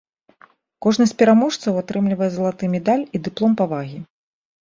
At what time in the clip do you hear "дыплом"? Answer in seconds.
3.27-3.53